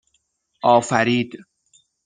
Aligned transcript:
آفرید 0.63 1.45